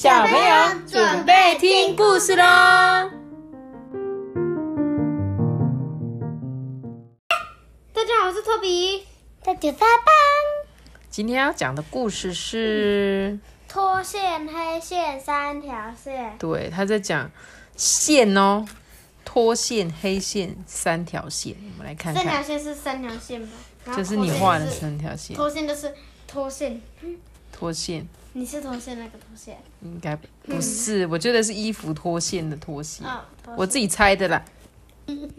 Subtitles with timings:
[0.00, 2.44] 小朋友准备听故事喽！
[7.92, 9.04] 大家好，我是托比。
[9.42, 10.14] 大家发棒。
[11.10, 16.38] 今天要讲的故事是脱线、黑线三条线。
[16.38, 17.28] 对，他在讲
[17.74, 18.64] 线哦，
[19.24, 21.56] 脱线、黑线三条线。
[21.72, 23.96] 我们来看三条看，线是三条线吧？
[23.96, 25.34] 就是你画的三条线是。
[25.34, 25.92] 脱线就是
[26.28, 26.80] 脱线，
[27.50, 28.06] 脱线
[28.38, 33.04] 你是脱线那个脱线应该不是，我觉得是衣服脱线的脱线。
[33.04, 33.26] 啊？
[33.42, 34.44] 脱我自己猜的啦。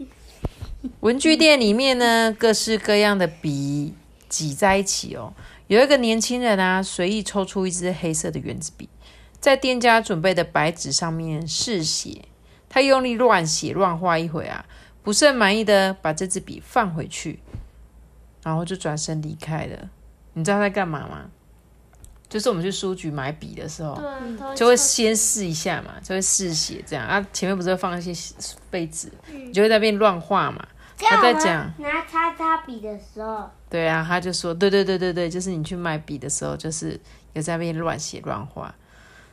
[1.00, 3.94] 文具店里面呢，各式各样的笔
[4.28, 5.32] 挤在一起哦。
[5.68, 8.86] 有一个年轻人啊，随意抽出一支黑色的圆珠笔，
[9.40, 12.26] 在店家准备的白纸上面试写。
[12.68, 14.66] 他用力乱写乱画一会啊，
[15.02, 17.40] 不甚满意的把这支笔放回去，
[18.42, 19.88] 然后就转身离开了。
[20.34, 21.30] 你知道他在干嘛吗？
[22.30, 27.20] 就是我们去书局买笔的时候，对，就会先试一下嘛，就会试写这样啊。
[27.32, 28.14] 前面不是会放一些
[28.70, 30.64] 废纸，你就会在那边乱画嘛。
[30.96, 37.00] 他在讲，拿擦擦笔的时候，对啊，他就说，对对对对对，就是你去买笔的时候，就是
[37.32, 38.72] 有在那边乱写乱画。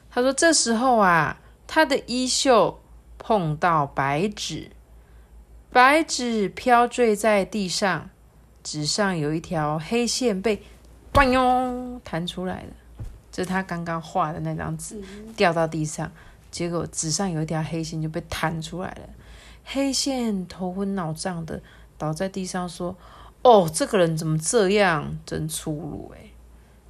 [0.10, 2.82] 他说这时候啊，他的衣袖
[3.20, 4.72] 碰到白纸，
[5.70, 8.10] 白纸飘坠在地上，
[8.64, 10.64] 纸上有一条黑线被
[11.14, 12.70] “嘣哟”弹出来了，
[13.38, 15.00] 这是他刚刚画的那张纸
[15.36, 16.12] 掉到地上，
[16.50, 19.02] 结果纸上有一条黑线就被弹出来了。
[19.64, 21.62] 黑线头昏脑胀的
[22.00, 22.96] 倒在地上，说
[23.44, 25.20] ：“哦，这个人怎么这样？
[25.24, 26.32] 真粗鲁诶。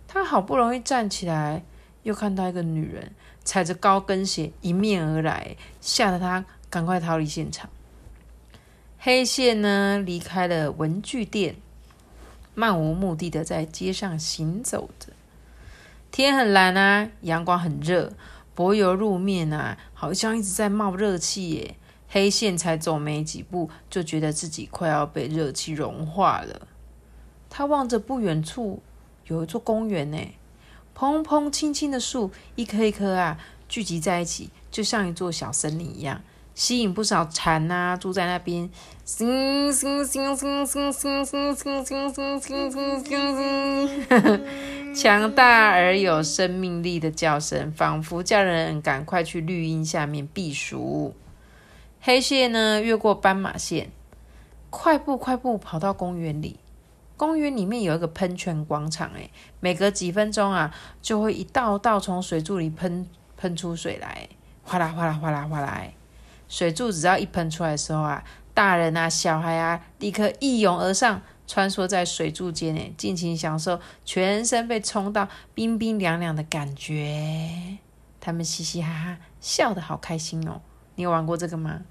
[0.08, 1.66] 他好不容易站起来，
[2.04, 3.12] 又看到一个女人
[3.44, 7.70] 踩着高跟鞋迎面而来，吓得他赶快逃离现场。
[8.98, 11.58] 黑线呢，离开了文具店，
[12.56, 15.12] 漫无目的的在街上行走着。
[16.12, 18.14] 天很蓝啊，阳光很热，
[18.56, 21.76] 柏油路面啊，好像一直在冒热气耶。
[22.10, 26.68] 黑线才走没几步，就觉得自己快要被热气融化了。
[27.50, 28.82] 他望着不远处
[29.26, 30.18] 有一座公园呢，
[30.96, 33.38] 蓬蓬青青的树，一棵一棵啊
[33.68, 36.22] 聚集在一起，就像一座小森林一样，
[36.58, 38.68] 吸引不少蝉呐，住在那边。
[39.20, 51.14] 哼哼哼哼哼哼哼哼哼哼哼哼哼，强大而有生命力的叫声，仿佛叫人赶快去绿荫下面避暑。
[52.02, 53.92] 黑蟹呢，越过斑马线，
[54.72, 56.60] 快步快步跑到公园里。
[57.16, 59.30] 公园里面有一个喷泉广场，哎，
[59.60, 63.08] 每隔几分钟啊，就会一道道从水柱里喷
[63.38, 64.28] 喷出水来，
[64.64, 65.84] 哗啦哗啦哗啦哗啦。
[66.50, 77.78] 水柱只要一喷出来的时候啊，大人啊、小孩啊，立刻一涌而上，穿梭在水柱间，呢，尽情享受全身被冲到冰冰凉凉的感觉。
[78.20, 80.62] 他们嘻嘻哈哈，笑得好开心哦。
[80.96, 81.82] 你有玩过这个吗？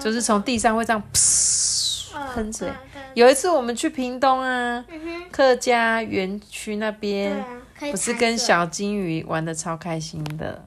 [0.00, 2.72] 就是从地上会这样噗喷水。
[3.14, 4.84] 有一次我们去屏东啊，
[5.30, 7.44] 客家园区那边，
[7.78, 10.64] 不是跟小金鱼玩的超开心的。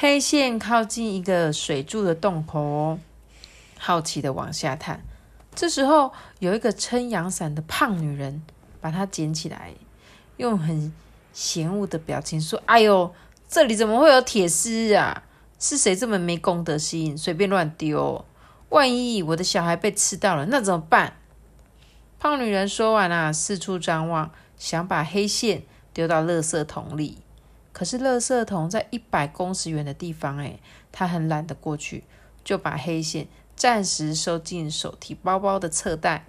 [0.00, 3.00] 黑线靠近一个水柱的洞口，
[3.76, 5.02] 好奇的往下探。
[5.56, 8.40] 这时候有一个撑阳伞的胖女人
[8.80, 9.72] 把它捡起来，
[10.36, 10.94] 用很
[11.32, 13.12] 嫌恶的表情说：“哎呦，
[13.48, 15.24] 这里怎么会有铁丝啊？
[15.58, 18.24] 是谁这么没公德心，随便乱丢？
[18.68, 21.14] 万一我的小孩被刺到了，那怎么办？”
[22.20, 27.18] 胖女人说完啊，四处张望，想把黑线丢到垃圾桶里。
[27.78, 30.58] 可是垃圾桶在一百公尺远的地方，诶，
[30.90, 32.02] 他很懒得过去，
[32.42, 36.24] 就把黑线暂时收进手提包包的侧袋。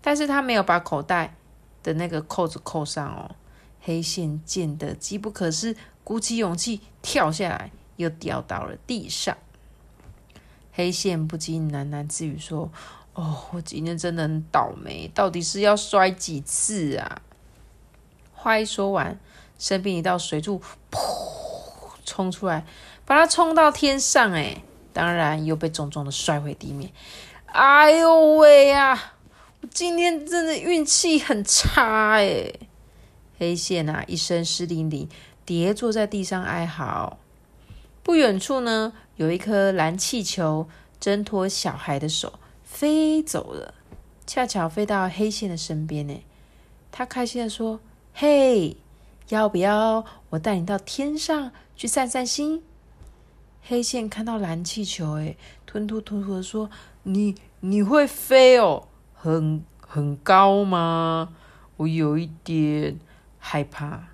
[0.00, 1.36] 但是他没有把口袋
[1.82, 3.36] 的那个扣子扣上哦。
[3.82, 9.36] 黑线见得机不可失，鼓起勇气跳下来，又掉到了地上。
[10.72, 12.72] 黑线不禁喃喃自语说
[13.12, 17.20] ：“哦，我今天真的很倒霉，到底是要摔几次啊？”
[18.32, 19.20] 话一说完，
[19.60, 20.60] 身边一道水柱
[20.90, 20.98] 噗
[22.04, 22.64] 冲出来，
[23.04, 24.62] 把他冲到天上，哎，
[24.92, 26.90] 当然又被重重的摔回地面。
[27.46, 29.12] 哎呦喂呀！
[29.60, 32.50] 我今天真的运气很差哎。
[33.38, 35.08] 黑线啊，一身湿淋淋，
[35.44, 37.18] 跌坐在地上哀嚎。
[38.02, 40.66] 不远处呢，有一颗蓝气球
[40.98, 43.74] 挣脱小孩的手飞走了，
[44.26, 46.22] 恰巧飞到黑线的身边呢。
[46.90, 47.80] 他开心的说
[48.14, 48.76] ：“嘿，
[49.34, 52.62] 要不要我带你到天上去散散心？”
[53.62, 55.36] 黑线看到蓝气球，哎，
[55.66, 56.70] 吞吐吞吐的说
[57.04, 61.28] ：“你你会飞哦，很很高吗？
[61.76, 62.98] 我有一点
[63.38, 64.04] 害怕。”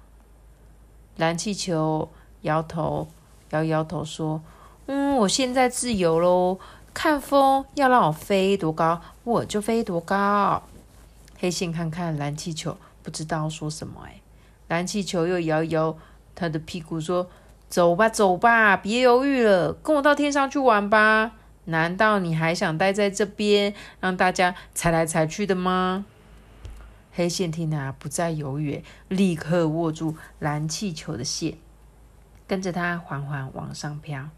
[1.17, 2.11] 蓝气球
[2.43, 3.09] 摇头
[3.51, 4.43] 摇摇头说
[4.87, 6.59] ：“嗯，我现在自由喽，
[6.93, 10.63] 看风要让我飞多高，我就飞多高。”
[11.39, 14.21] 黑线看看蓝气球，不知道说什么哎。
[14.69, 15.97] 蓝气球又摇摇
[16.35, 17.31] 他的屁股说
[17.69, 21.33] ：“走吧，走吧，别犹豫了，跟我到天上去玩吧。
[21.67, 26.05] 难道你还想待在这边，让大家踩来踩去的吗？”
[27.13, 31.57] 黑线听啊，不再犹豫，立刻握住蓝气球的线，
[32.47, 34.29] 跟着它缓缓往上飘。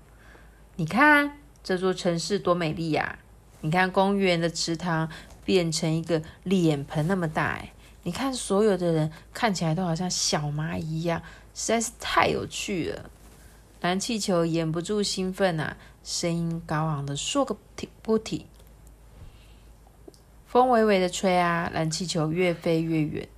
[0.76, 3.18] 你看这座城市多美丽呀！
[3.62, 5.08] 你看公园的池塘
[5.44, 7.60] 变成一个脸盆那么大，
[8.08, 11.20] 你看所有的人看起来都好像小蚂蚁一样，
[11.54, 13.10] 实在是太有趣了。
[13.82, 17.54] 蓝气球掩不住兴奋啊，声音高昂的说个
[18.00, 18.46] 不停。
[20.46, 23.28] 风微微的吹啊，蓝气球越飞越远。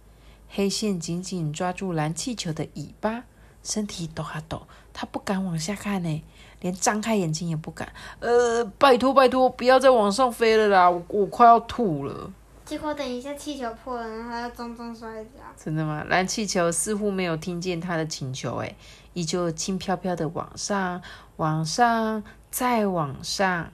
[0.49, 3.25] 黑线紧紧抓住蓝气球的尾巴，
[3.65, 6.23] 身体抖啊抖，他不敢往下看呢，
[6.61, 7.93] 连张开眼睛也不敢。
[8.21, 12.33] 呃，拜托拜托，不要再往上飞了啦，我我快要吐了。
[12.71, 15.41] 结果等一下气球破了，然后他重重摔跤。
[15.57, 16.05] 真的吗？
[16.09, 18.77] 蓝气球似乎没有听见他的请求，哎，
[19.13, 21.03] 依旧轻飘飘的往上，
[21.35, 23.73] 往上，再往上。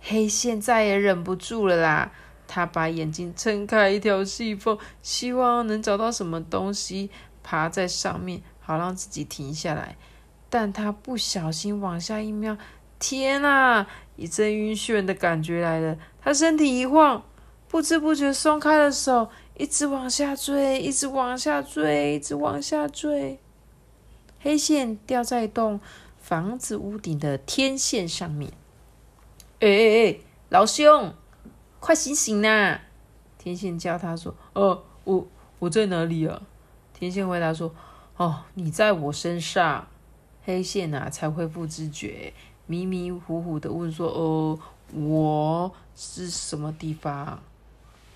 [0.00, 2.12] 黑线再也忍不住了啦。
[2.46, 7.10] 他把眼睛撑开一条细缝，希望能找到什么东西
[7.42, 9.96] 爬在上面，好让自己停下来。
[10.48, 12.56] 但他不小心往下一瞄，
[13.00, 13.88] 天啊！
[14.14, 15.98] 一阵晕眩的感觉来了。
[16.22, 17.24] 他身体一晃，
[17.74, 19.28] 不知不觉松开了手，
[19.58, 23.40] 一直往下坠，一直往下坠，一直往下坠。
[24.38, 25.80] 黑线掉在一栋
[26.16, 28.52] 房子屋顶的天线上面。
[29.58, 30.18] 哎哎哎，
[30.50, 31.14] 老兄！
[31.80, 32.78] 快醒醒呐！
[33.38, 35.26] 天线叫他说：“哦，我
[35.58, 36.42] 我在哪里啊？”
[36.94, 37.74] 天线回答说
[38.16, 39.88] ：“哦，你在我身上。”
[40.46, 42.32] 黑线啊才恢复知觉，
[42.68, 44.60] 迷迷糊糊的问说：“哦，
[44.94, 47.42] 我是什么地方？”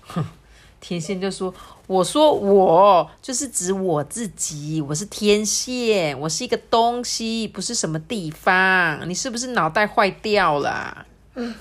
[0.09, 0.25] 哼，
[0.81, 1.53] 天线就说
[1.87, 9.09] ：“我说我就是指我自己，我是天线，我是一个东西，不是什么地方。
[9.09, 11.55] 你是不是脑袋坏掉了？”嗯。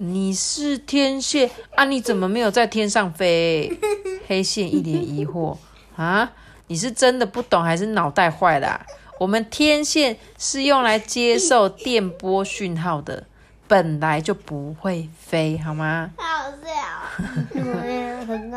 [0.00, 1.84] 你是天线啊？
[1.84, 3.76] 你怎么没有在天上飞？
[4.28, 5.56] 黑线一脸疑惑
[5.96, 6.30] 啊！
[6.68, 8.86] 你是真的不懂还是脑袋坏了？
[9.18, 13.26] 我们天线是用来接受电波讯号的，
[13.68, 16.10] 本来就不会飞，好吗？
[16.16, 16.68] 好笑。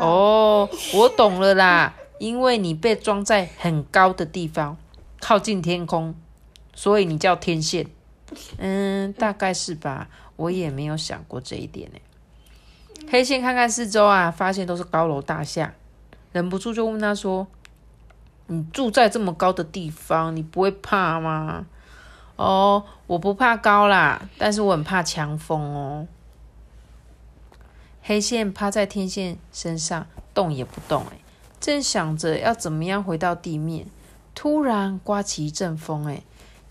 [0.00, 4.76] 哦，我懂了啦，因为你被装在很高的地方，
[5.20, 6.14] 靠近天空，
[6.74, 7.86] 所以你叫天线。
[8.56, 10.08] 嗯，大概是吧。
[10.36, 11.98] 我也没有想过这一点呢。
[13.10, 15.74] 黑线看看四周啊，发现都是高楼大厦，
[16.32, 17.46] 忍不住就问他说
[18.48, 21.66] ：“你住在这么高的地方，你不会怕吗
[22.36, 26.06] ？”“哦，我不怕高啦，但是我很怕强风哦。”
[28.02, 31.04] 黑线趴在天线身上，动也不动。
[31.12, 31.18] 哎，
[31.60, 33.86] 正想着要怎么样回到地面，
[34.34, 36.06] 突然刮起一阵风。
[36.06, 36.22] 哎，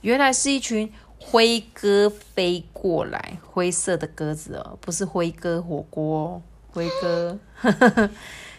[0.01, 0.93] 原来是一群。
[1.23, 6.41] 灰鸽飞过来，灰色的鸽子哦，不是灰鸽火锅哦，
[6.73, 7.37] 灰鸽。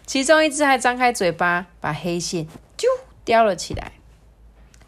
[0.07, 2.47] 其中一只还张开嘴巴，把黑线
[2.79, 2.85] 啾
[3.25, 3.95] 叼了起来。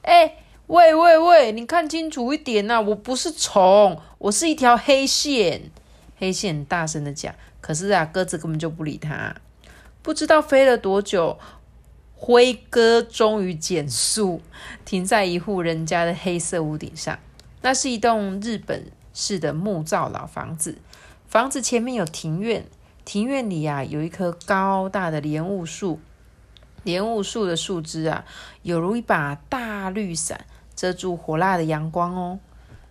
[0.03, 0.37] 哎，
[0.67, 2.81] 喂喂喂，你看清楚一点呐！
[2.81, 5.71] 我不是虫，我是一条黑线。
[6.17, 7.35] 黑线大声的讲。
[7.61, 9.37] 可是啊，鸽子根本就不理他。
[10.01, 11.39] 不知道飞了多久，
[12.15, 14.41] 灰鸽终于减速，
[14.87, 17.19] 停在一户人家的黑色屋顶上。
[17.61, 20.79] 那是一栋日本式的木造老房子，
[21.29, 22.65] 房子前面有庭院，
[23.05, 26.01] 庭院里啊有一棵高大的莲雾树，
[26.85, 28.25] 莲雾树的树枝啊
[28.63, 32.39] 有如一把大绿伞，遮住火辣的阳光哦。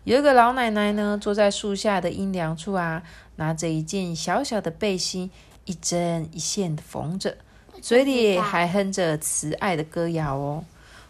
[0.04, 3.04] 有一个老奶奶呢，坐在树下的阴凉处啊，
[3.38, 5.32] 拿着一件小小的背心，
[5.66, 7.38] 一针一线的缝着，
[7.82, 10.66] 嘴里还哼着慈爱的歌谣哦。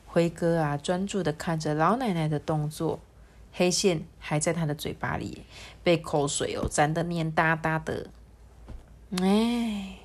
[0.06, 3.00] 辉哥啊，专注的看着老奶奶的动作。
[3.56, 5.44] 黑线还在他的嘴巴里，
[5.84, 8.08] 被口水哦沾得黏哒哒的。
[9.22, 9.98] 哎，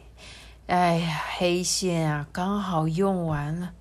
[0.67, 3.73] 哎呀，黑线啊，刚好用完了。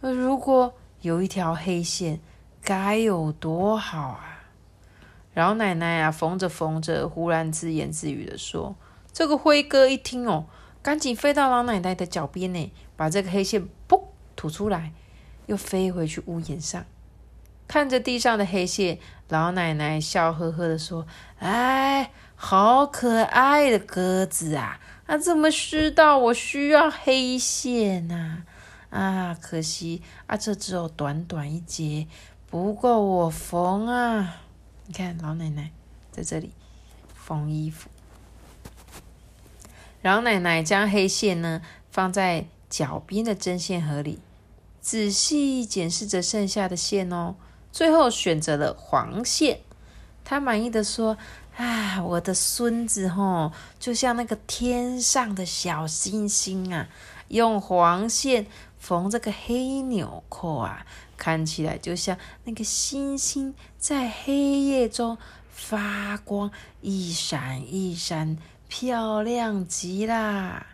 [0.00, 2.20] 如果有一条黑线，
[2.66, 4.42] 该有多好啊！
[5.34, 8.74] 老奶奶啊，缝着缝着，忽然自言自语的说
[9.14, 10.46] ：“这个灰哥一听哦，
[10.82, 14.02] 赶紧飞到老奶奶的脚边呢，把这个黑线噗
[14.34, 14.90] 吐出来，
[15.46, 16.84] 又飞回去屋檐上。”
[17.68, 21.06] 看着地上的黑线，老奶奶笑呵呵的说
[21.38, 24.80] ：“哎，好可爱的鸽子啊！
[25.06, 28.42] 啊，怎么知道我需要黑线呢？
[28.90, 32.06] 啊，可惜啊，这只有短短一截，
[32.48, 34.36] 不够我缝啊！
[34.86, 35.72] 你看，老奶奶
[36.12, 36.52] 在这里
[37.14, 37.88] 缝衣服。
[40.02, 41.60] 老奶奶将黑线呢
[41.90, 44.20] 放在脚边的针线盒里，
[44.80, 47.34] 仔细检视着剩下的线哦，
[47.72, 49.58] 最后选择了黄线。
[50.24, 51.18] 她满意的说
[51.58, 53.50] ：“啊，我的孙子吼，
[53.80, 56.88] 就像那个天上的小星星啊！
[57.28, 58.46] 用黄线
[58.78, 60.86] 缝这个黑纽扣啊，
[61.16, 65.18] 看起来就像那个星星在黑夜中
[65.50, 68.36] 发光，一闪一闪。”
[68.68, 70.66] 漂亮极啦！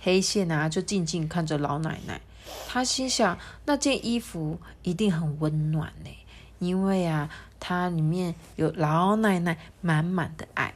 [0.00, 2.18] 黑线啊，就静静看着老奶奶。
[2.66, 6.10] 他心想，那件衣服一定很温暖呢，
[6.58, 7.28] 因为啊，
[7.60, 10.72] 它里面有老奶奶满满的爱。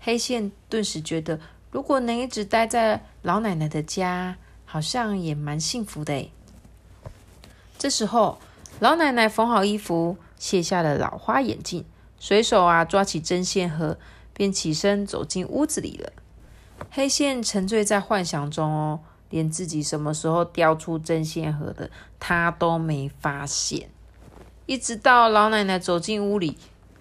[0.00, 4.36] 黑线顿时觉得，如果能一直待在老奶奶的家，
[4.66, 6.30] 好像也蛮幸福的。
[7.82, 8.38] 这时候，
[8.78, 11.84] 老奶奶缝好衣服，卸下了老花眼镜，
[12.16, 13.98] 随手啊抓起针线盒。
[14.34, 16.12] 便起身走进屋子里了。
[16.90, 23.90] 黑线沉醉在幻想中哦，连自己什么时候掉出针线盒的，他都没发现。
[24.66, 26.56] 一直到老奶奶走进屋里，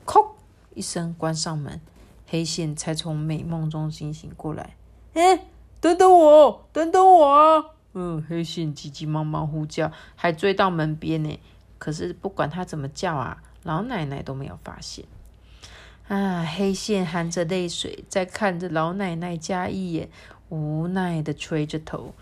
[0.05, 0.31] 叩
[0.73, 1.79] 一声关上门，
[2.27, 4.75] 黑线才从美梦中惊醒过来。
[5.13, 5.45] 哎，
[5.79, 7.65] 等等我，等等我啊！
[7.93, 11.39] 嗯，黑线急急忙忙呼叫，还追到门边呢。
[11.77, 15.05] 可是不管他怎么叫啊，老奶奶都没有发现。
[16.07, 16.43] 啊！
[16.43, 20.10] 黑线含着泪水，在看着老奶奶家一眼，
[20.50, 22.13] 无奈的垂着头，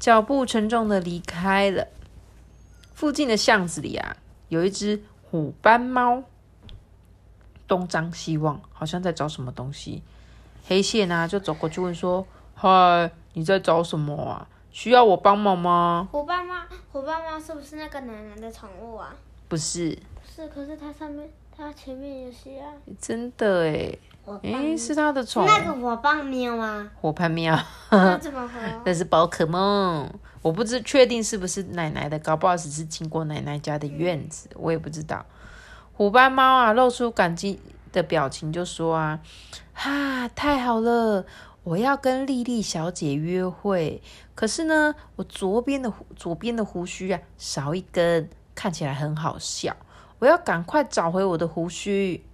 [0.00, 1.86] 脚步沉重的离开了。
[2.92, 4.16] 附近的巷子里啊，
[4.48, 6.24] 有一只虎斑猫，
[7.68, 10.02] 东张西望，好像在找什么东西。
[10.66, 14.48] 黑线啊，就走过去问说：“嗨，你在找什么啊？
[14.76, 16.54] 需要我帮忙吗？”虎斑猫，
[16.92, 19.08] 虎斑猫是不是那个奶奶的宠物啊？
[19.48, 21.26] 不是，是，可是它上面。
[21.58, 23.98] 它前面有些啊，真的哎，
[24.42, 26.90] 哎，是它的宠，那个火棒喵吗？
[27.00, 27.58] 火 pan 喵，
[27.90, 28.46] 那怎么
[28.84, 30.06] 那是宝可梦，
[30.42, 35.24] 我不知确定是不是奶奶的，搞不好只是经过奶奶家的院子，我也不知道。
[35.94, 37.58] 虎斑猫啊，露出感激
[37.90, 39.18] 的表情，就说啊，
[39.72, 41.24] 哈，太好了，
[41.66, 44.00] 我要跟丽丽小姐约会，
[44.36, 49.74] 可是呢，我左边的左边的胡须啊少一根，看起来很好笑。
[50.20, 52.24] 我要赶快找回我的胡须。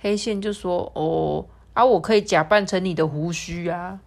[0.00, 4.00] 黑线就说：“哦，啊，我可以假扮成你的胡须啊。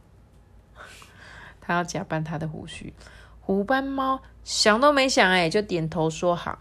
[1.61, 2.93] ”他要假扮他的胡须。
[3.39, 6.59] 虎斑猫想都没想，哎，就点头说好，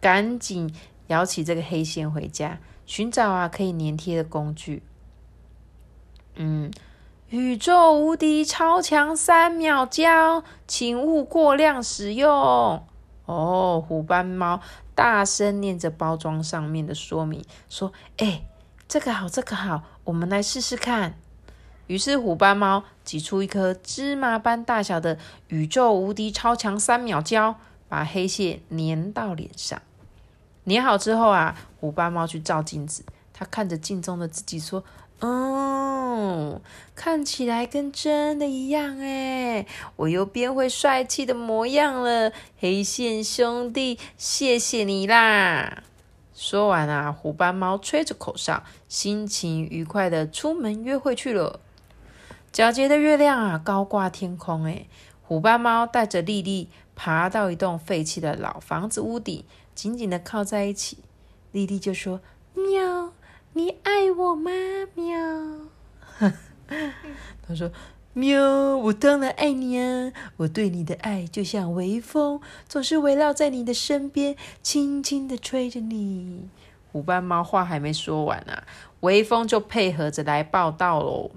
[0.00, 0.74] 赶紧
[1.08, 4.82] 摇起这个黑线回家寻找啊可以粘贴的工具。
[6.36, 6.70] 嗯，
[7.30, 12.30] 宇宙无敌超强三秒胶，请勿过量使用。
[13.24, 14.60] 哦，虎斑猫
[14.94, 18.42] 大声念着包装上面的说明，说：“哎，
[18.86, 21.18] 这个好，这个好，我们来试试看。”
[21.88, 25.18] 于是虎斑猫挤出一颗芝麻般大小的
[25.48, 27.56] 宇宙无敌超强三秒胶，
[27.88, 29.82] 把黑线粘到脸上。
[30.64, 34.84] 粘好之后啊，虎斑猫去照镜子，它看着镜中的自己说
[35.20, 36.60] ：“”哦，
[36.94, 39.66] 看起来跟真的一样哎！
[39.96, 45.82] 我又变回帅气的模样了，黑线兄弟，谢谢你啦！
[46.34, 51.60] 说完啊，虎斑猫吹着口哨，心情愉快的出门约会去了。
[52.52, 54.86] 皎洁的月亮啊，高挂天空哎！
[55.22, 59.44] 虎斑猫带着莉莉爬到一栋废弃的老房子屋顶，
[59.74, 60.98] 紧紧的靠在一起。
[61.52, 62.20] 莉莉就说
[62.54, 63.12] ：“喵，
[63.56, 64.50] 你爱我吗？
[64.94, 65.16] 喵。”
[67.48, 67.72] 他说
[68.12, 70.12] ：“喵，我当然爱你啊！
[70.36, 76.50] 我对你的爱就像微风，总是围绕在你的身边，轻轻的吹着你。”
[76.92, 78.64] 虎斑猫话还没说完啊，
[79.00, 81.30] 微风就配合着来报道喽。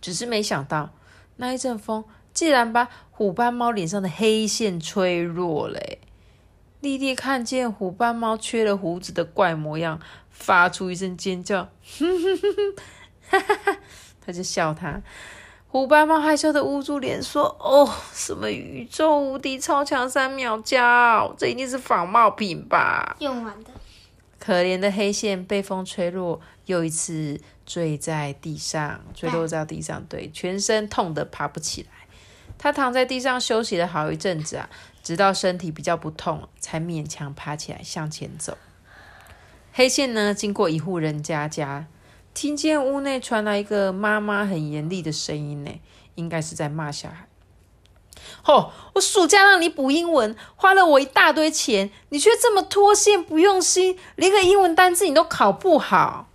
[0.00, 0.90] 只是没想到，
[1.36, 5.78] 那一阵风竟然把虎斑猫脸上的黑线吹落了。
[6.80, 10.00] 丽丽看见虎斑猫缺了胡子的怪模样，
[10.40, 11.62] 发出一声尖叫。
[11.62, 12.06] 哈
[13.30, 13.76] 哈哈，
[14.20, 15.00] 他就笑他。
[15.68, 21.32] 虎斑猫害羞的捂住脸说：“哦，什么宇宙无敌超强三秒胶？
[21.38, 23.14] 这一定是仿冒品吧？
[23.20, 23.70] 用完的。”
[24.40, 31.88] 可怜的黑线被风吹落，又一次坠在地上，坠落在地上，对，全身痛得爬不起来。
[32.58, 34.68] 他躺在地上休息了好一阵子啊，
[35.02, 38.58] 直到身体比较不痛，才勉强爬起来向前走。
[39.80, 41.86] 黑线呢，经过一户人家家。
[42.34, 45.70] 听见屋内传来一个妈妈很严厉的声音呢，
[46.16, 47.26] 应该是在骂小孩。
[48.44, 56.28] 哦，我暑假让你补英文，花了我一大堆钱，你却这么脱线不用心，连个英文单字你都考不好。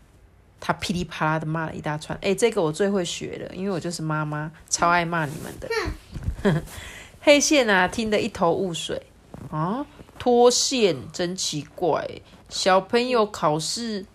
[0.60, 2.18] 他噼里啪啦的骂了一大串。
[2.24, 6.64] 哎，这个我最会学了，因为我就是妈妈，超爱骂你们的。
[7.22, 9.04] 黑线啊，听得一头雾水
[9.52, 9.86] 啊，
[10.18, 12.10] 脱线真奇怪，
[12.50, 14.06] 小朋友考试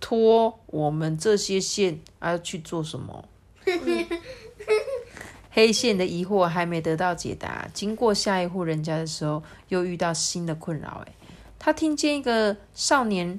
[0.00, 3.28] 拖我们这些线啊，去做什么？
[5.50, 11.04] 黑线的疑惑还没得到解答，经过下一户人家的时候，又遇到新的困扰。
[11.06, 11.12] 哎，
[11.58, 13.38] 他听见一个少年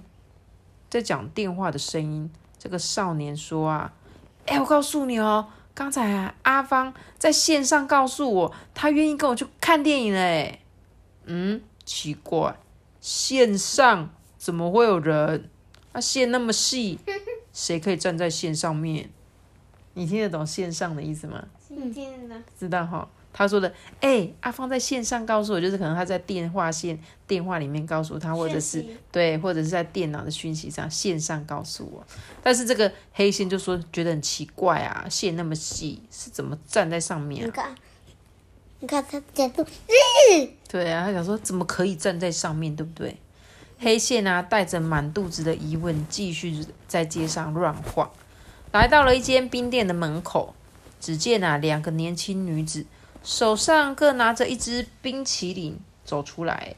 [0.90, 2.32] 在讲电话的声音。
[2.60, 3.94] 这个少年说啊，
[4.46, 10.62] 哎，我告诉你哦，刚才，阿芳在线上告诉我，他愿意跟我去看电影嘞。
[11.26, 12.56] 嗯，奇怪，
[13.02, 15.50] 线上怎么会有人？
[15.94, 17.00] 啊，线那么细，
[17.54, 19.10] 谁可以站在线上面？
[19.94, 21.46] 你听得懂线上的意思吗？
[21.70, 23.08] 听得知道哈。
[23.32, 32.06] 他说的，哎，阿芳在线上告诉我，就是可能他在电话线电话里面告诉他，或者是对，或者是在电脑的讯息上线上告诉我。
[32.44, 37.48] 但是这个黑线就说觉得很奇怪啊，线那么细，是怎么站在上面？
[37.48, 37.74] 你看，
[38.82, 39.66] 你看他角度，
[40.68, 43.16] 对啊，他想说怎么可以站在上面，对不对？
[43.84, 48.10] 黑线啊，带着满肚子的疑问，继续在街上乱晃。
[48.72, 50.56] 来到了一间冰店的门口，
[51.00, 52.86] 只见啊，两个年轻女子
[53.24, 56.76] 手上各拿着一支冰淇淋走出来。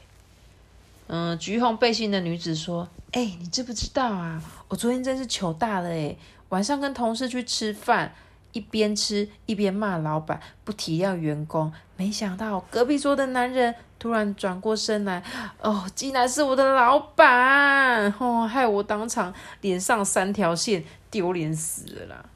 [1.06, 4.42] 嗯，橘红背心的女子说：“哎，你知不知道啊？
[4.68, 6.16] 我昨天真是糗大了哎！
[6.48, 8.12] 晚上跟同事去吃饭，
[8.56, 11.70] 一边吃一边骂老板，不体谅员工。
[11.98, 15.22] 没想到隔壁桌的男人突然转过身来，
[15.60, 18.10] 哦，竟然是我的老板！
[18.18, 22.26] 哦，害我当场脸上三条线。”丢脸死了啦！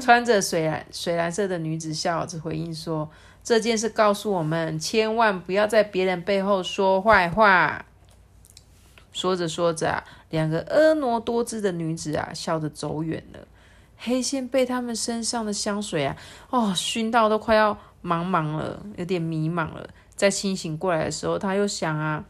[0.00, 3.08] 穿着水蓝水蓝色的女子笑着回应说
[3.44, 7.84] ：“这件事告诉我们，千万不要在别人背后说坏话。”
[9.12, 13.46] 说着说着啊，两个婀娜多姿的女子啊，笑着走远了。
[14.04, 16.16] 黑线被他们身上的香水啊，
[16.50, 19.88] 哦，熏到都快要茫茫了，有点迷茫了。
[20.16, 22.24] 在清醒过来的时候，他又想啊，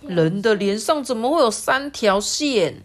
[0.00, 2.82] 人的脸上怎么会有三条线？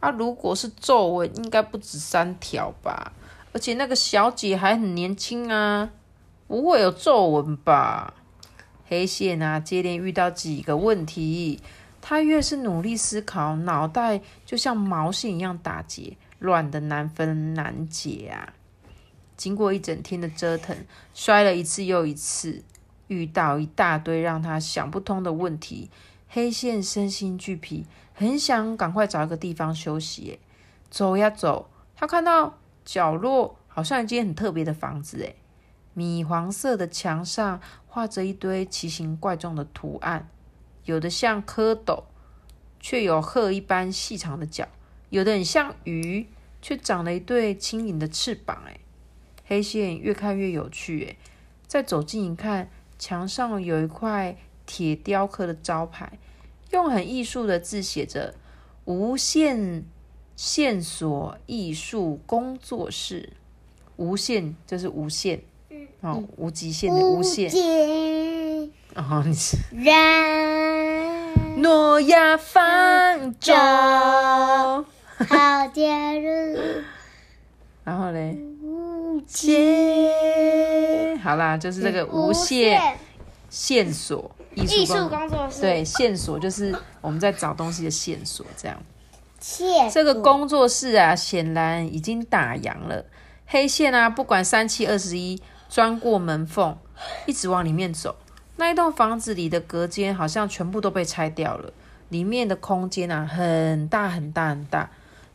[0.00, 3.12] 啊，如果是皱纹，应该不止三条吧？
[3.52, 5.88] 而且那个小姐还很年轻啊，
[6.46, 8.12] 不会有皱纹吧？
[8.88, 11.60] 黑线啊，接连遇到几个问题，
[12.08, 18.54] 他越是努力思考，脑袋就像毛线一样打结，乱的难分难解啊！
[19.36, 20.76] 经过一整天的折腾，
[21.12, 22.62] 摔了一次又一次，
[23.08, 25.90] 遇到一大堆让他想不通的问题，
[26.28, 27.84] 黑线身心俱疲。
[28.14, 30.38] 很想赶快找一个地方休息，
[30.88, 35.34] 走呀走，他看到角落好像一间很特别的房子，诶，
[35.92, 40.28] 米黄色的墙上画着一堆奇形怪状的图案，
[40.86, 42.04] 有的像蝌蚪，
[42.80, 44.64] 却有鹤一般细长的脚；
[45.10, 46.26] 有的很像鱼，
[46.62, 48.80] 却长了一对轻盈的翅膀，诶，
[49.44, 51.16] 黑线越看越有趣，哎，
[51.66, 56.18] 再走近一看，墙上有一块铁雕刻的招牌。
[56.70, 58.34] 用很艺术的字写着
[58.86, 59.84] “无限
[60.34, 63.32] 线索艺术工作室”，
[63.96, 65.42] 无限就是无限，
[66.00, 67.50] 哦，无极限的无限。
[68.96, 69.58] 哦，你是。
[71.58, 76.82] 诺亚方舟， 好加入。
[77.84, 81.18] 然后嘞，无限。
[81.18, 82.96] 好啦，就是这个无限
[83.50, 84.30] 线索。
[84.54, 88.82] 艺术工作室对线索就是我们在找东西的线索，这样。
[89.38, 93.04] 线这个工作室啊，显然已经打烊了。
[93.44, 96.78] 黑线啊，不管三七二十一，钻过门缝，
[97.26, 98.16] 一直往里面走。
[98.56, 101.72] 那一栋房子里的隔间好像全部都被拆掉了，
[102.08, 104.90] 里面的空间啊，很大很大很大。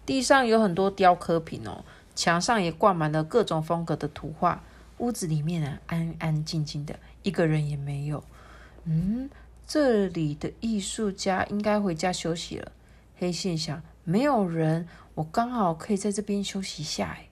[0.05, 4.63] 地上有很多雕刻品哦，墙上也挂满了各种风格的图画。
[4.97, 8.23] 屋子里面啊，安安静静的，一个人也没有。
[8.85, 9.29] 嗯，
[9.67, 12.71] 这里的艺术家应该回家休息了。
[13.17, 17.07] 黑线想，没有人，我刚好可以在这边休息一下。
[17.07, 17.29] 哎，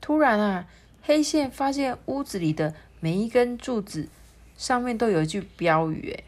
[0.00, 0.66] 突然啊，
[1.02, 4.08] 黑线发现屋子里的每一根柱子
[4.60, 6.10] 上面都有一句标语。
[6.12, 6.24] 哎，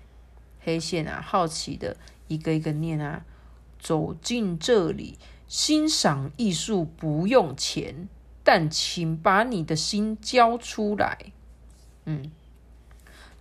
[0.65, 3.27] 黑线啊，好奇的一个一个念啊：
[3.79, 8.09] 走进这里，欣赏艺术不用钱，
[8.43, 11.19] 但请把你的心交出来。
[12.07, 12.33] 嗯。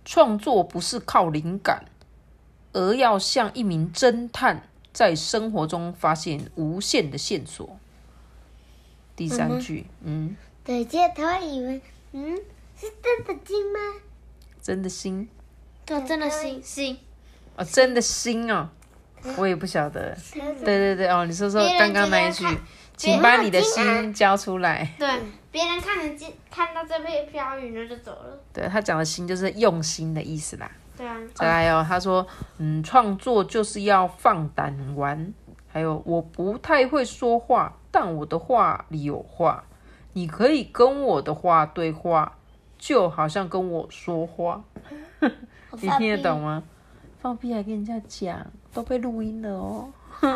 [0.04, 1.86] 创作不是靠灵感，
[2.74, 7.78] 而要像一名侦探，在生活中发现无限的线索。
[9.16, 11.80] 第三句，嗯，对，接他以为，
[12.12, 12.36] 嗯，
[12.76, 13.78] 是真的金吗？
[14.62, 15.28] 真的心
[15.84, 16.98] 对，真的心心。
[17.56, 18.68] 哦，真的心哦，
[19.36, 20.16] 我也不晓得。
[20.32, 22.46] 对对对哦，你说说刚刚那一句
[22.96, 24.94] 请把你的心交出来。
[24.98, 25.08] 对，
[25.50, 28.40] 别人看得见，看到这片飘雨呢就走了。
[28.52, 30.70] 对他讲的心就是用心的意思啦。
[30.96, 32.26] 对啊，再来哦，他说，
[32.58, 35.34] 嗯，创作就是要放胆玩。
[35.68, 39.64] 还有，我不太会说话，但我的话里有话，
[40.12, 42.38] 你可以跟我的话对话，
[42.82, 44.60] 就好像跟我说话。
[45.80, 46.60] 你听得懂吗？
[47.20, 49.88] 放屁还跟人家讲，都被录音了哦。
[50.10, 50.28] 好，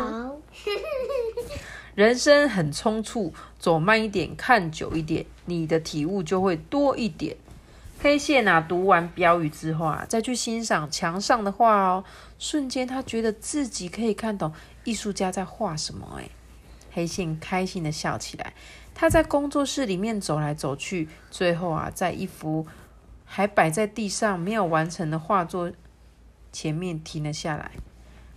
[1.93, 7.35] 人生很匆促，走慢一点，看久一点，你的体悟就会多一点。
[7.99, 12.05] 黑线啊，读完标语之后啊，再去欣赏墙上的画哦，
[12.39, 14.53] 瞬间他觉得自己可以看懂
[14.85, 16.17] 艺术家在画什么。
[16.17, 16.29] 哎，
[16.93, 18.53] 黑线开心的笑起来。
[18.99, 22.65] 他在工作室里面走来走去，最后啊，在一幅
[23.23, 25.71] 还摆在地上没有完成的画作
[26.51, 27.73] 前面停了下来。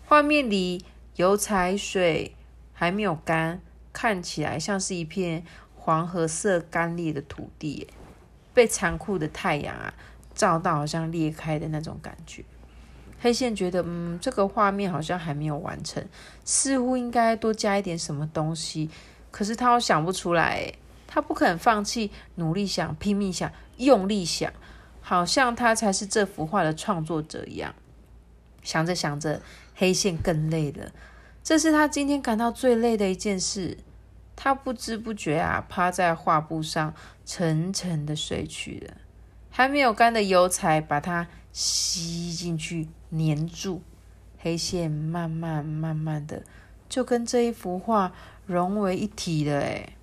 [0.04, 0.84] 画面里
[1.16, 2.36] 油彩水
[2.74, 5.42] 还没有干，看起来像是一片
[5.74, 7.88] 黄褐色干裂的土地，
[8.52, 9.94] 被残酷的太阳啊
[10.34, 12.44] 照到，好像裂开的那种感觉。
[13.18, 16.06] 黑线觉得，嗯，这个画面好像还没有完成，
[16.44, 18.90] 似乎应该多加一点什么东西。
[19.30, 20.72] 可是他又想不出来，
[21.06, 24.52] 他不肯放弃，努力想，拼命想，用力想，
[25.00, 27.74] 好像他才是这幅画的创作者一样。
[28.62, 29.40] 想着想着，
[29.74, 30.92] 黑线更累了。
[31.42, 33.78] 这是他今天感到最累的一件事。
[34.36, 36.94] 他不知不觉啊，趴在画布上
[37.26, 38.94] 沉沉的睡去了。
[39.50, 43.82] 还没有干的油彩把它吸进去，粘住。
[44.38, 46.42] 黑线慢慢慢慢的
[46.88, 48.12] 就跟这一幅画
[48.50, 49.60] 融为一体的。
[49.60, 49.96] 诶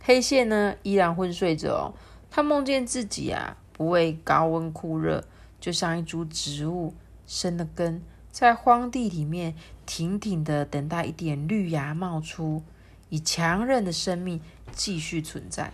[0.00, 1.94] 黑线呢依然昏睡着哦。
[2.30, 5.24] 他梦见自己啊，不畏高温酷热，
[5.58, 6.94] 就像一株植物
[7.26, 12.62] 生了根，在荒地里面挺挺的等待一点绿芽冒出，
[13.08, 15.72] 以强韧的生命继续存在。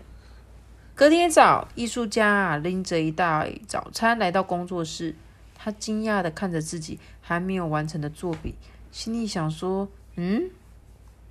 [0.94, 5.16] 隔天早，艺术家啊拎着一袋早餐来到工作室，
[5.54, 8.54] 他惊讶的看着自己还没有完成的作品，
[8.90, 10.50] 心里想说：“嗯，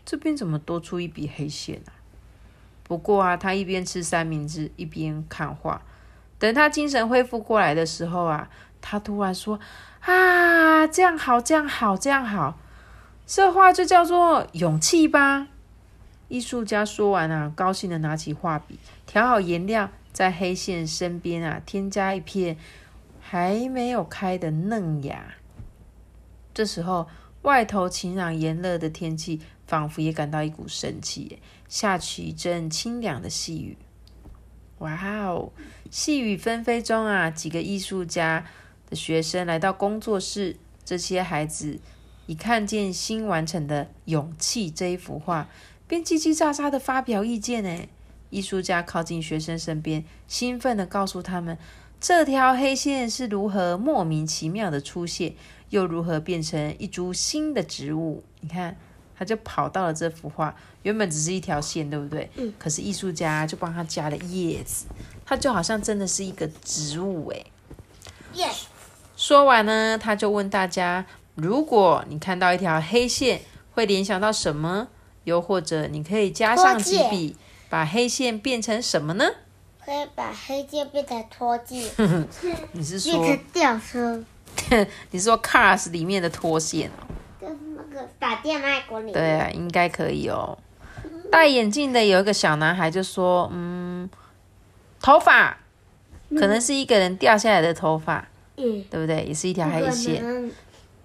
[0.06, 1.94] 这边怎么多出一笔黑线啊？”
[2.84, 5.82] 不过啊，他一边吃三明治一边看画。
[6.38, 8.50] 等他精神恢复过来的时候啊，
[8.82, 9.60] 他突然说
[10.02, 12.58] ：“啊，这样好，这样好，这样好，
[13.26, 15.48] 这画就叫做勇气吧。”
[16.28, 22.58] 艺术家说完啊，高兴的拿起画笔，调好颜料，在黑线身边啊，添加一片
[23.20, 25.36] 还没有开的嫩芽。
[26.54, 27.08] 这时候，
[27.44, 33.78] 外头晴朗炎热的天气，仿佛也感到一股生气，下起一阵清凉的细雨。
[34.80, 35.54] 哇哦！
[35.90, 38.46] 细雨纷飞中啊，几个艺术家
[38.90, 40.58] 的学生来到工作室。
[40.84, 41.80] 这些孩子
[42.26, 45.48] 一看见新完成的《勇气》这一幅画，
[45.88, 47.64] 便叽叽喳喳的发表意见。
[47.64, 47.88] 呢。
[48.30, 51.58] 艺术家靠近学生身边，兴奋的告诉他们，
[52.02, 55.36] 这条黑线是如何莫名其妙的出现，
[55.70, 58.24] 又如何变成一株新的植物。
[58.42, 58.78] 你看，
[59.22, 62.28] 他就跑到了这幅画，原本只是一条线，对不对？
[62.38, 62.52] 嗯。
[62.58, 64.88] 可是艺术家就帮他加了叶子，
[65.24, 67.46] 它就好像真的是一个植物诶。
[68.34, 68.64] Yes，
[69.16, 71.06] 说完呢，他就问大家：
[71.36, 73.42] 如果你看到一条黑线，
[73.76, 74.88] 会联想到什么？
[75.26, 77.36] 又或者你可以加上几笔，
[77.70, 79.26] 把黑线变成什么呢？
[79.86, 81.88] 可以把黑线变成拖鞋，
[82.74, 84.24] 你是说变成吊车，
[85.12, 87.11] 你是说 Cars 里面的拖线哦？
[87.92, 89.12] 就是那个打电麦锅里。
[89.12, 90.58] 对啊，应该可以哦。
[91.32, 94.10] 戴眼镜的有一个小男孩就说：“嗯，
[95.02, 95.58] 头发
[96.30, 98.28] 可能是一个人掉下来的头发，
[98.58, 99.24] 嗯，对不对？
[99.26, 100.16] 也是一条黑线。
[100.16, 100.52] 线。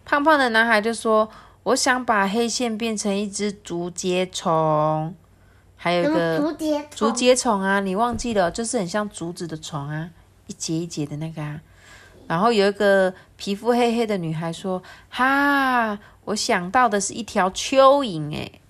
[0.04, 1.28] 胖胖的男孩就说
[1.64, 5.14] ：“我想把黑线变成一只竹节虫，
[5.76, 10.10] 还有一个竹节竹节虫啊，你忘记了，就是很像竹子的虫啊，
[10.46, 11.60] 一节一节的那个啊。”
[12.26, 18.60] 然后有一个皮肤黑黑的女孩说：“哈，我想到的是一条蚯蚓诶。”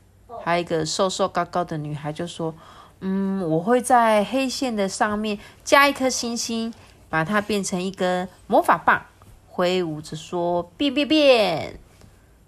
[0.44, 2.54] 还有一个瘦瘦高高的女孩就说
[3.00, 6.72] ：“嗯，我会在黑线的上面加一颗星星，
[7.08, 9.02] 把它变成一根魔法棒。”
[9.48, 11.80] 挥舞着说：“变变变！”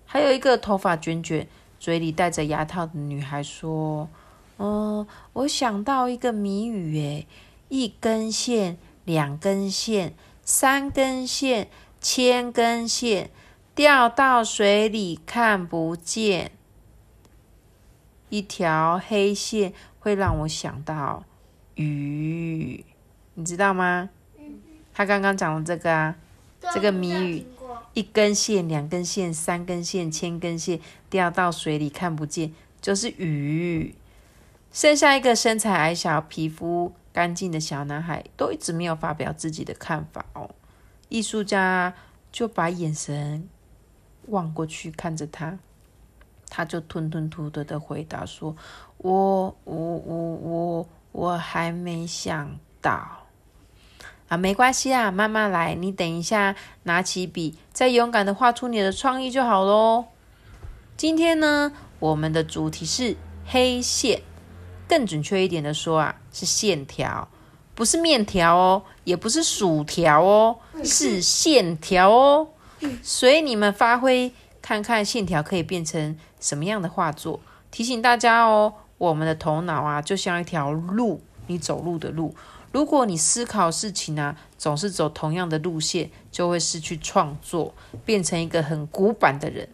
[0.04, 1.48] 还有一个头发卷卷、
[1.80, 4.08] 嘴里戴着牙套的女孩说
[4.58, 7.26] ：“哦，我想到一个谜语，诶，
[7.68, 10.14] 一根线，两根线，
[10.50, 11.68] 三根线，
[12.00, 13.28] 千根线，
[13.74, 16.52] 掉到水里看不见。
[18.30, 21.22] 一条黑线会让我想到
[21.74, 22.82] 鱼。
[23.34, 24.08] 你知道吗？
[24.94, 26.16] 他刚刚讲的这个啊，
[26.72, 27.44] 这个谜语
[27.92, 30.80] 一根线、两根线、三根线、千根线
[31.10, 33.94] 掉到水里看不见，就是鱼。
[34.70, 40.50] 剩下一个身材矮小、皮肤干净的小男孩，都一直没有发表自己的看法哦。
[41.08, 41.94] 艺术家
[42.30, 43.48] 就把眼神
[44.26, 45.58] 望过去看着他，
[46.48, 48.54] 他就吞吞吐吐的回答说
[48.98, 53.24] ：“我、我、我、我、我还没想到。”
[54.28, 55.74] 啊，没关系啊，慢慢来。
[55.74, 60.04] 你等一下，拿起笔，再勇敢的画出你的创意就好喽。
[60.98, 64.20] 今天呢，我们的主题是黑线，
[64.88, 67.28] 更准确一点的说啊，是线条，
[67.74, 72.48] 不是面条哦，也不是薯条哦，是线条哦。
[73.02, 77.40] 所以你们发挥看看，线条可以变成什么样的画作？
[77.70, 82.34] 提醒大家哦，我们的头脑啊，就像一条路，你走路的路。
[82.70, 87.74] 如果你思考事情啊，总是走同样的路线，就会失去创作，
[88.04, 89.68] 变成一个很古板的人。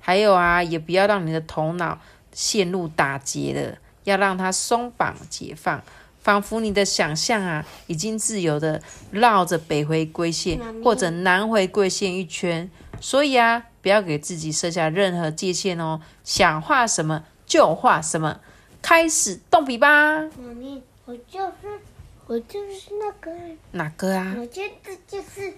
[0.00, 1.98] 还有啊，也不要让你的头脑
[2.32, 5.82] 陷入打结了，要让它松绑解放，
[6.20, 12.70] 仿佛你的想象啊，已经自由的绕着北回归线或者南回归线一圈。
[13.00, 18.40] 所以啊，不要给自己设下任何界限哦，想画什么就画什么，
[18.80, 20.22] 开始动笔吧。
[20.22, 21.80] 妈咪，我就是
[22.26, 23.30] 我就是那个，
[23.72, 24.34] 哪个啊？
[24.38, 25.52] 我觉得就是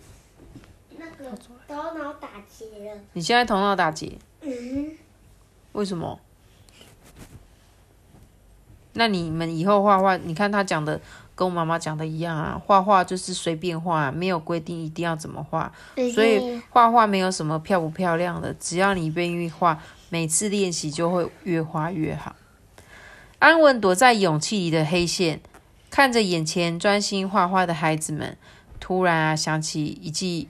[0.97, 1.31] 那个
[1.69, 2.99] 头脑打结了。
[3.13, 4.91] 你现在头脑打结，嗯，
[5.73, 6.19] 为什么？
[8.99, 11.01] 那你们以后画画，你看他讲的
[11.37, 15.73] 跟我妈妈讲的一样啊，画画就是随便画，没有规定一定要怎么画，
[16.13, 22.35] 所以画画没有什么漂不漂亮的，只要你愿意画，每次练习就会越画越好。
[23.39, 25.41] 安稳躲在勇气里的黑线，
[25.91, 28.37] 看着眼前专心画画的孩子们，
[28.81, 30.49] 突然啊想起一句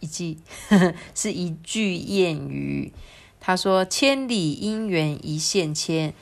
[0.00, 0.38] 一句
[1.14, 2.92] 是一句谚语，
[3.38, 6.12] 他说：“千里姻缘一线牵。”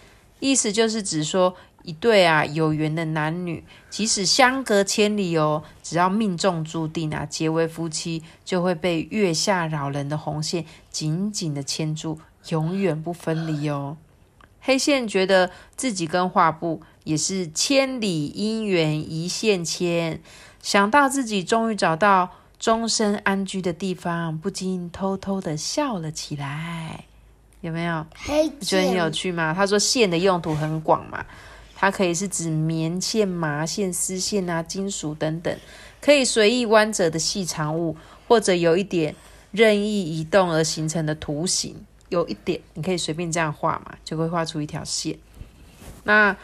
[0.42, 13.96] 意思就是指说一对啊有缘的男女，即使相隔千里哦，只要命中注定啊结为夫妻，就会被月下扰人的红线紧紧的牵住，永远不分离哦。
[14.61, 20.20] 黑线觉得自己跟画布也是千里姻缘一线牵，
[20.61, 27.05] 想到自己终于找到终身安居的地方，不禁偷偷的笑了起来。
[27.62, 28.05] 有没有？
[28.61, 29.55] 觉得很有趣吗？
[29.55, 31.25] 他说线的用途很广嘛，
[31.75, 35.57] 它可以是指棉线、麻线、丝线啊、金属等等，
[36.01, 37.96] 可以随意弯折的细长物，
[38.29, 39.14] 或者有一点
[39.53, 41.87] 任意移动而形成的图形。
[42.09, 45.16] 有一点，你可以随便这样画嘛，就会画出一条线。
[46.05, 46.37] 那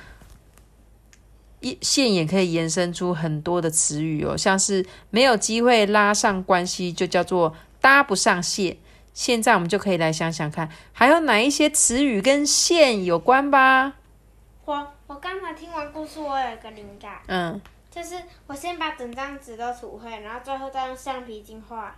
[1.60, 8.76] 一线也可以延伸出很多的词语哦，像是没有机会拉上关系，就叫做搭不上线。
[9.18, 13.94] 现在我们就可以来想想看，还有哪一些词语跟线有关吧？
[14.64, 18.14] 我我刚才听完故事，我有一个灵感，嗯，就是
[18.46, 21.96] 我先把整张纸都涂黑，然后最后再用橡皮筋画，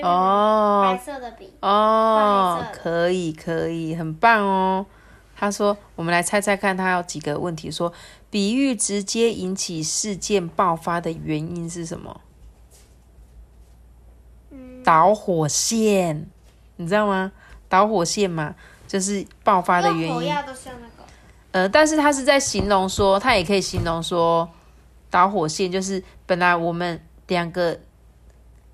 [0.00, 1.52] 哦白色的笔。
[1.60, 4.86] 哦可以可以，很棒哦。
[5.36, 7.92] 他说：“我们来猜猜看，他有几个问题说，
[8.30, 12.22] 比喻直接引起事件爆发的原因是什么？
[14.50, 16.28] 嗯，导火线，
[16.78, 17.30] 你知道吗？
[17.68, 18.54] 导火线嘛，
[18.86, 20.14] 就是爆发的原因。
[20.14, 21.04] 都是用那个。
[21.52, 24.48] 呃，但是他是在形容说，他也可以形容说，
[25.10, 27.78] 导火线就是本来我们两个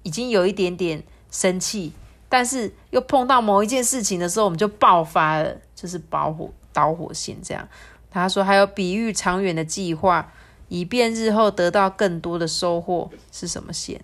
[0.03, 1.93] 已经有一点点生气，
[2.29, 7.69] 但是又碰到某一件事情的时候，我们就爆发了，就是导火导火线这样。
[8.11, 10.33] 他说还有比喻长远的计划，
[10.69, 14.01] 以便日后得到更多的收获是什么线？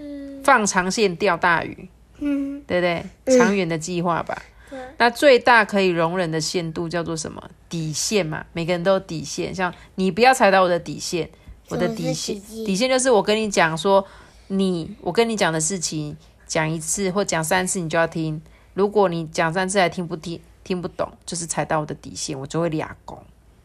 [0.00, 2.86] 是，放长线钓大鱼，嗯，对不
[3.26, 3.38] 对？
[3.38, 4.42] 长远的计划吧。
[4.68, 7.50] 对，那最大可以容忍的限度叫做什么？
[7.68, 9.54] 底线嘛，每个人都有底线。
[9.54, 11.28] 像你不要踩到我的底线，
[11.68, 14.06] 我的底线底线底线就是我跟你讲说，
[14.48, 18.40] 你我跟你讲的事情讲一次或讲三次你就要听。
[18.74, 23.22] 如果你讲三次还听不听听不懂，就是踩到我的底线，我就会俩拱，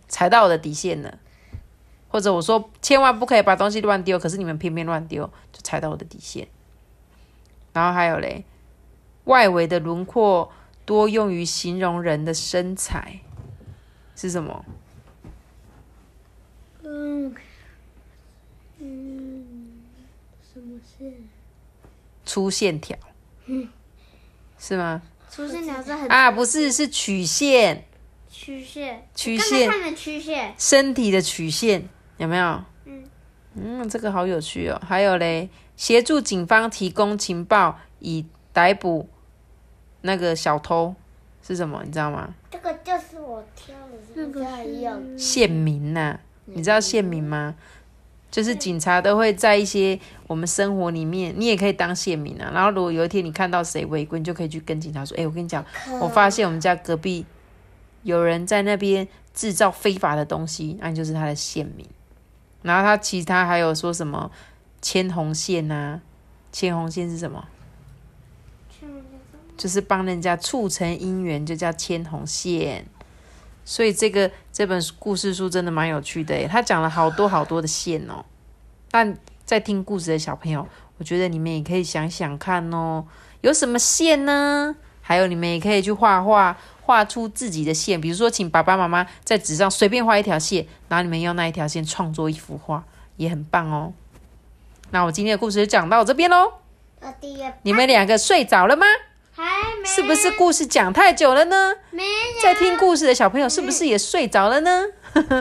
[0.08, 1.18] 踩到我的底线了。
[2.10, 6.48] 或者我说千万不可以把东西乱丢，可是你们偏偏乱丢，就踩到我的底线。
[7.72, 8.44] 然后还有嘞，
[9.26, 10.52] 外围的轮廓
[10.86, 13.22] 多用于形容人的身材
[14.16, 14.66] 是什么？
[16.84, 17.36] 嗯
[18.80, 19.82] 嗯，
[20.52, 21.14] 什么线？
[22.26, 22.98] 粗线条，
[24.58, 25.02] 是吗？
[25.30, 27.86] 粗线条是很啊，不是，是曲线，
[28.30, 31.88] 曲线，曲线刚看的曲线，身体的曲线，
[32.20, 32.64] 有没有？
[32.86, 33.04] 嗯
[33.56, 34.80] 嗯，这个好有趣哦。
[34.88, 39.10] 还有嘞，协助警方提供情报以逮捕
[40.02, 40.94] 那个小偷
[41.42, 41.82] 是什么？
[41.84, 42.36] 你知道吗？
[42.52, 45.18] 这个就是我挑的，是不是还有？
[45.18, 47.56] 县民呐、你知道县民吗？
[48.30, 52.52] 就是警察都会在一些我们生活里面，你也可以当县民啊。
[52.54, 55.66] 然后如果有一天你看到谁违规，你就可以去跟警察说：“哎、我跟你讲，
[56.00, 57.26] 我发现我们家隔壁
[58.04, 61.84] 有人在那边制造非法的东西，那、你就是他的县民。”
[62.62, 64.32] 然后他其他还有说什么
[64.82, 66.02] 牵红线呐、
[66.52, 67.48] 牵红线是什么？
[69.58, 72.86] 就是帮人家促成姻缘，就叫牵红线。
[73.66, 78.24] 所以这个这本故事书真的蛮有趣的，他讲了好多好多的线哦。
[78.90, 80.68] 但在听故事的小朋友，
[80.98, 83.06] 我觉得你们也可以想想看哦，
[83.42, 84.76] 有什么线呢？
[85.02, 86.58] 还有你们也可以去画画，
[86.90, 88.02] 画出自己的线。
[88.02, 92.84] 比如说，请爸爸妈妈在纸上随便画一条线，然后你们用那一条线创作一幅画，
[93.18, 93.94] 也很棒哦。
[94.90, 96.54] 那我今天的故事就讲到这边喽。
[97.62, 98.88] 你们两个睡着了吗？
[99.36, 99.46] 还
[99.78, 101.76] 没是不是故事讲太久了呢？
[101.92, 102.10] 没有
[102.42, 104.84] 在听故事的小朋友是不是也睡着了呢？
[105.14, 105.38] 没有？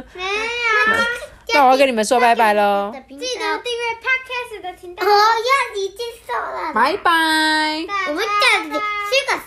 [1.54, 5.08] 那我要跟你们说拜拜喽，记得订阅 Podcast 的频道哦，。
[5.08, 6.74] 要已经瘦了。
[6.74, 7.11] 拜拜。
[8.08, 9.42] 我们这里是个，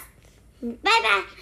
[0.62, 1.32] 嗯拜拜。